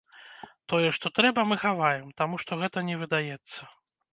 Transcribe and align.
Тое, 0.73 0.87
што 0.95 1.11
трэба, 1.17 1.43
мы 1.51 1.57
хаваем, 1.65 2.07
таму 2.23 2.35
што 2.45 2.61
гэта 2.63 2.85
не 2.89 2.99
выдаецца. 3.05 3.57